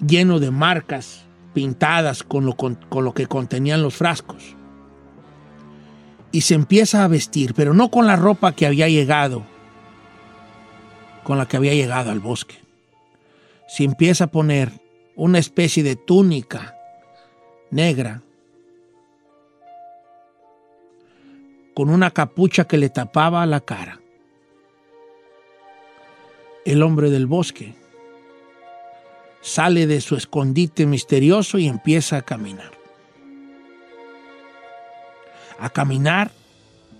[0.00, 4.56] lleno de marcas pintadas con lo, con, lo que contenían los frascos.
[6.32, 9.44] Y se empieza a vestir, pero no con la ropa que había llegado,
[11.24, 12.54] con la que había llegado al bosque.
[13.68, 14.72] Se empieza a poner
[15.14, 16.74] una especie de túnica
[17.70, 18.22] negra
[21.74, 24.00] con una capucha que le tapaba la cara.
[26.64, 27.74] El hombre del bosque
[29.40, 32.72] sale de su escondite misterioso y empieza a caminar.
[35.58, 36.30] A caminar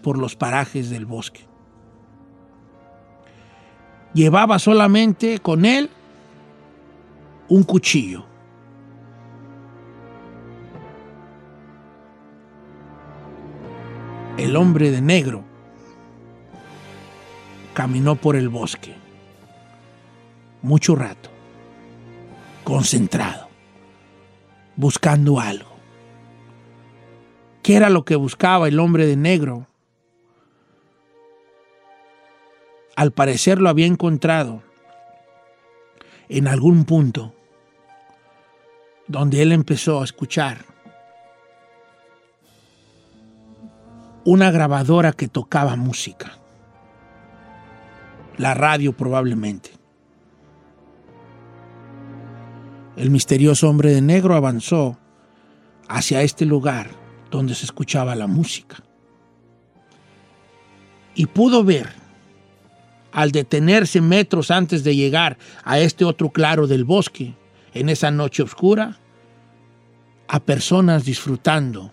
[0.03, 1.51] por los parajes del bosque.
[4.13, 5.89] llevaba solamente con él
[7.49, 8.30] un cuchillo.
[14.41, 15.45] El hombre de negro
[17.75, 18.95] caminó por el bosque
[20.63, 21.29] mucho rato,
[22.65, 23.51] concentrado,
[24.77, 25.69] buscando algo.
[27.63, 29.67] ¿Qué era lo que buscaba el hombre de negro?
[32.97, 34.63] Al parecer lo había encontrado
[36.31, 37.35] en algún punto
[39.07, 40.70] donde él empezó a escuchar
[44.25, 46.33] una grabadora que tocaba música.
[48.37, 49.71] La radio probablemente.
[52.97, 54.99] El misterioso hombre de negro avanzó
[55.89, 56.91] hacia este lugar
[57.31, 58.83] donde se escuchaba la música.
[61.15, 61.89] Y pudo ver,
[63.13, 67.35] al detenerse metros antes de llegar a este otro claro del bosque,
[67.73, 68.99] en esa noche oscura,
[70.29, 71.93] a personas disfrutando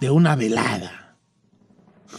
[0.00, 1.01] de una velada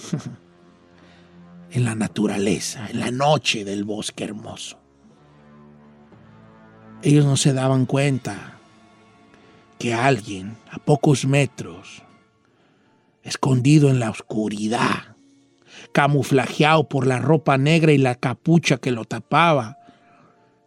[1.72, 4.80] en la naturaleza, en la noche del bosque hermoso.
[7.02, 8.60] Ellos no se daban cuenta
[9.80, 12.04] que alguien a pocos metros,
[13.24, 15.18] escondido en la oscuridad,
[15.92, 19.78] camuflajeado por la ropa negra y la capucha que lo tapaba,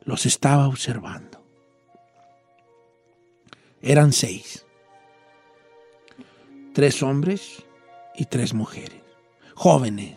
[0.04, 1.42] los estaba observando.
[3.80, 4.66] Eran seis.
[6.74, 7.64] Tres hombres
[8.14, 9.05] y tres mujeres.
[9.56, 10.16] Jóvenes,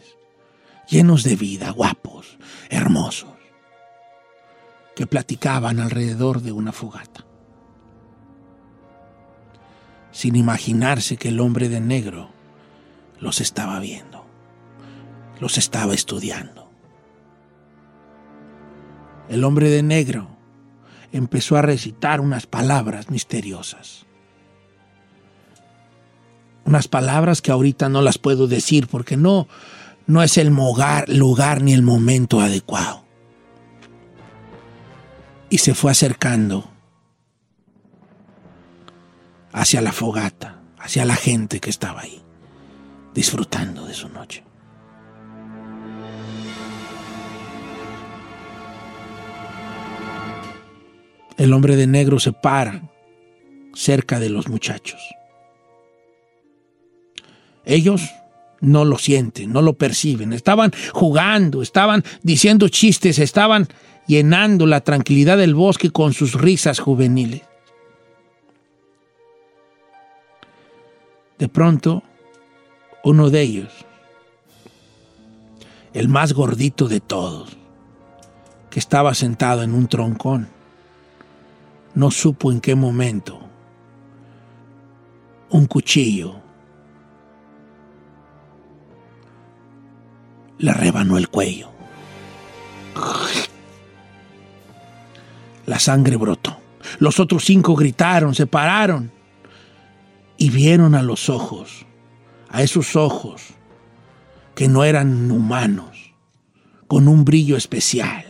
[0.87, 2.37] llenos de vida, guapos,
[2.69, 3.33] hermosos,
[4.95, 7.25] que platicaban alrededor de una fogata
[10.11, 12.29] sin imaginarse que el hombre de negro
[13.19, 14.25] los estaba viendo,
[15.39, 16.69] los estaba estudiando.
[19.29, 20.27] El hombre de negro
[21.11, 24.05] empezó a recitar unas palabras misteriosas.
[26.65, 29.47] Unas palabras que ahorita no las puedo decir porque no,
[30.07, 33.05] no es el lugar ni el momento adecuado.
[35.49, 36.69] Y se fue acercando
[39.51, 42.21] hacia la fogata, hacia la gente que estaba ahí,
[43.13, 44.43] disfrutando de su noche.
[51.37, 52.81] El hombre de negro se para
[53.73, 54.99] cerca de los muchachos.
[57.65, 58.09] Ellos
[58.61, 60.33] no lo sienten, no lo perciben.
[60.33, 63.67] Estaban jugando, estaban diciendo chistes, estaban
[64.07, 67.41] llenando la tranquilidad del bosque con sus risas juveniles.
[71.37, 72.03] De pronto,
[73.03, 73.71] uno de ellos,
[75.93, 77.55] el más gordito de todos,
[78.69, 80.49] que estaba sentado en un troncón,
[81.95, 83.39] no supo en qué momento
[85.49, 86.48] un cuchillo
[90.59, 91.71] le rebanó el cuello.
[95.65, 96.59] La sangre brotó.
[96.99, 99.11] Los otros cinco gritaron, se pararon
[100.37, 101.85] y vieron a los ojos,
[102.49, 103.43] a esos ojos
[104.55, 106.13] que no eran humanos,
[106.87, 108.25] con un brillo especial,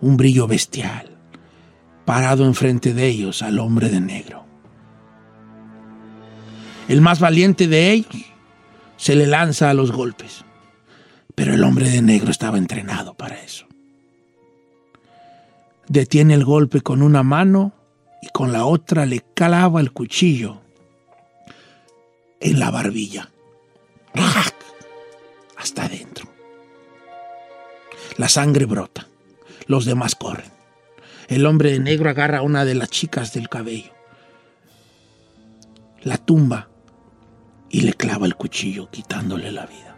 [0.00, 1.16] un brillo bestial,
[2.04, 4.44] parado enfrente de ellos al hombre de negro.
[6.88, 8.24] El más valiente de ellos
[8.96, 10.44] se le lanza a los golpes,
[11.40, 13.64] pero el hombre de negro estaba entrenado para eso.
[15.88, 17.72] Detiene el golpe con una mano
[18.20, 20.60] y con la otra le calaba el cuchillo
[22.40, 23.30] en la barbilla.
[25.56, 26.28] Hasta adentro.
[28.18, 29.08] La sangre brota.
[29.66, 30.50] Los demás corren.
[31.28, 33.94] El hombre de negro agarra a una de las chicas del cabello.
[36.02, 36.68] La tumba
[37.70, 39.89] y le clava el cuchillo quitándole la vida.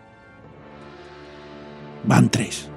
[2.04, 2.68] Van tres.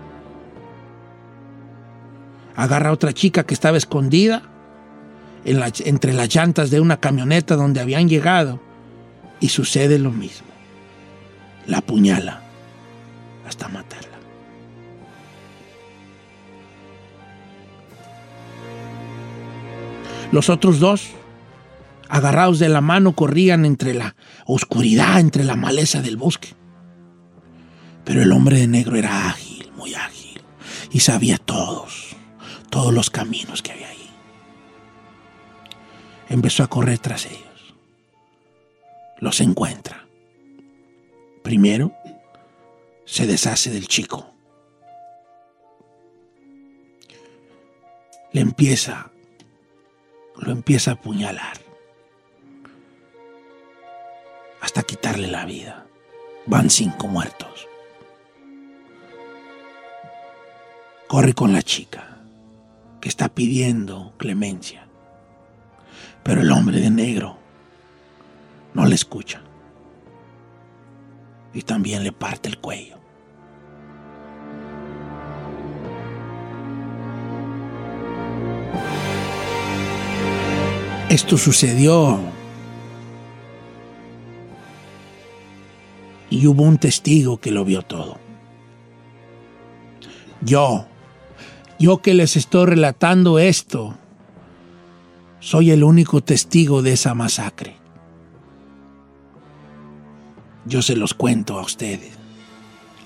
[2.56, 4.44] Agarra a otra chica que estaba escondida
[5.44, 8.60] entre las llantas de una camioneta donde habían llegado
[9.40, 10.48] y sucede lo mismo.
[11.68, 12.42] La apuñala
[13.48, 14.16] hasta matarla.
[20.32, 21.12] Los otros dos,
[22.10, 24.16] agarrados de la mano, corrían entre la
[24.46, 26.50] oscuridad, entre la maleza del bosque.
[28.06, 30.42] Pero el hombre de negro era ágil, muy ágil,
[30.92, 32.16] y sabía todos,
[32.70, 34.10] todos los caminos que había ahí.
[36.30, 37.46] Empezó a correr tras ellos
[39.20, 40.06] los encuentra.
[41.42, 41.94] Primero,
[43.06, 44.32] se deshace del chico.
[48.32, 49.12] le empieza,
[50.36, 51.58] lo empieza a apuñalar
[54.60, 55.88] hasta quitarle la vida.
[56.46, 57.66] Van cinco muertos.
[61.16, 62.18] Corre con la chica
[63.00, 64.86] que está pidiendo clemencia,
[66.24, 67.38] pero el hombre de negro
[68.74, 69.42] no le escucha
[71.54, 72.98] y también le parte el cuello.
[81.08, 82.20] Esto sucedió
[86.30, 88.18] y hubo un testigo que lo vio todo.
[90.42, 90.88] Yo,
[91.80, 93.96] yo que les estoy relatando esto,
[95.40, 97.76] soy el único testigo de esa masacre.
[100.66, 102.18] Yo se los cuento a ustedes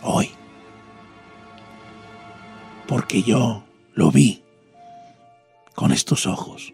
[0.02, 0.30] hoy,
[2.88, 3.64] porque yo
[3.94, 4.44] lo vi
[5.76, 6.74] con estos ojos.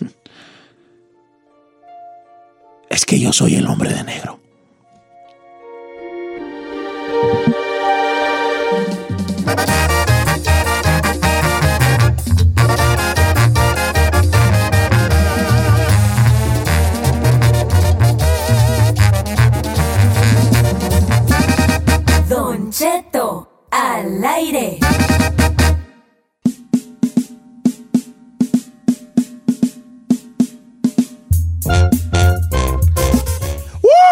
[2.90, 4.40] Es que yo soy el hombre de negro.
[23.78, 24.78] Al aire.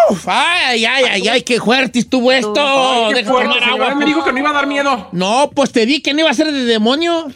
[0.09, 2.55] Uf, ay, ay, ay, ay, qué fuerte estuvo esto.
[2.57, 3.95] Ay, qué Deja fuerte, señora.
[3.95, 5.09] Me dijo que no iba a dar miedo.
[5.12, 7.27] No, pues te di que no iba a ser de demonio.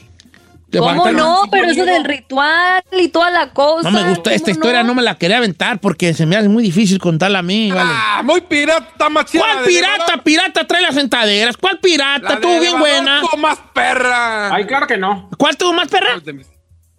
[0.78, 1.42] ¿Cómo no?
[1.50, 3.90] Pero eso del ritual y toda la cosa.
[3.90, 6.62] No me gustó esta historia, no me la quería aventar porque se me hace muy
[6.62, 7.90] difícil contarla a mí, vale.
[7.92, 9.44] Ah, muy pirata, machina.
[9.44, 10.22] ¿Cuál pirata?
[10.22, 11.56] Pirata trae las sentaderas.
[11.56, 12.34] ¿Cuál pirata?
[12.34, 13.20] Estuvo bien buena.
[13.20, 14.54] Tuvo más perra.
[14.54, 15.28] Ay, claro que no.
[15.36, 16.20] ¿Cuál tuvo más perra?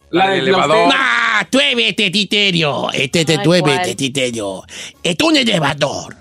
[0.09, 0.89] La del elevador.
[0.89, 2.91] Nah, tuévete, titerio.
[2.91, 4.63] Este te Ay, tuévete, titerio.
[5.01, 6.15] Es un elevador.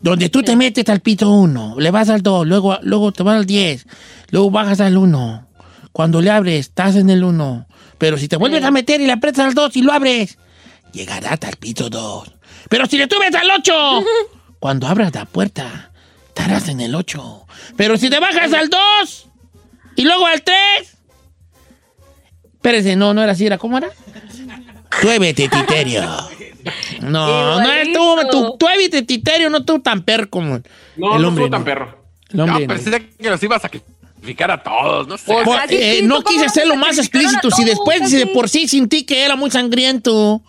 [0.00, 3.36] Donde tú te metes al pito 1, le vas al 2, luego, luego te vas
[3.36, 3.86] al 10,
[4.30, 5.45] luego bajas al 1.
[5.96, 7.66] Cuando le abres, estás en el 1.
[7.96, 10.36] Pero si te vuelves a meter y le aprietas al 2 y lo abres,
[10.92, 12.34] llegarás al pito 2.
[12.68, 14.04] Pero si le subes al 8,
[14.60, 15.92] cuando abras la puerta,
[16.28, 17.46] estarás en el 8.
[17.78, 19.28] Pero si te bajas al 2
[19.96, 20.56] y luego al 3,
[22.56, 23.88] Espérese, no, no era así, era ¿cómo era?
[25.00, 26.02] Tuévete, Titerio.
[27.00, 30.60] No, no es tú, tú, tuévete, Titerio, no tú tan perro como
[30.96, 31.48] No, el no hombre.
[31.48, 31.64] tan no.
[31.64, 32.04] perro.
[32.28, 32.74] El hombre No, no.
[32.82, 33.70] pensé que los ibas a
[34.34, 35.32] a todos, no sé.
[35.44, 37.50] Por- eh, no quise hacerlo más explícito.
[37.50, 40.42] Si después si de por sí sentí que era muy sangriento.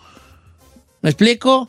[1.00, 1.68] ¿Me explico?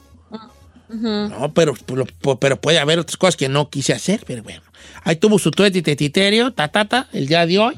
[0.89, 2.05] No, pero, pero,
[2.37, 4.61] pero puede haber otras cosas que no quise hacer, pero bueno.
[5.03, 7.75] Ahí tuvo su tuévete, Titerio, ta, ta, ta, el día de hoy.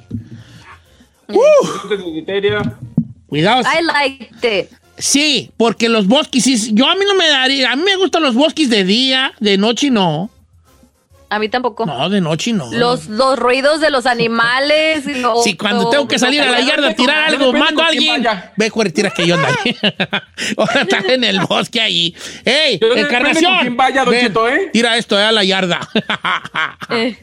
[3.27, 3.61] Cuidado.
[3.63, 4.69] I liked it.
[4.97, 8.35] Sí, porque los bosques, yo a mí no me daría, a mí me gustan los
[8.35, 10.29] bosques de día, de noche no.
[11.31, 11.85] A mí tampoco.
[11.85, 12.69] No, de noche no.
[12.73, 15.07] Los, los ruidos de los animales.
[15.07, 17.87] Y lo- Sí, cuando tengo que salir a la yarda a tirar algo, mando a
[17.87, 18.27] alguien.
[18.57, 19.47] Ve, cuál tira que yo ando.
[20.57, 22.13] Ahora está en el bosque ahí.
[22.43, 23.77] ¡Ey, encarnación!
[23.77, 24.69] vaya, Don Ven, Cheto, ¿eh?
[24.73, 25.79] Tira esto eh, a la yarda.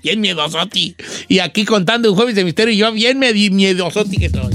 [0.02, 0.96] bien miedosoti.
[1.28, 4.54] Y aquí contando un jueves de misterio, y yo bien miedosoti que soy.